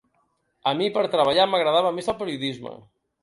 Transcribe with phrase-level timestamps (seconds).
[0.71, 2.73] A mi per treballar m’agradava més el periodisme.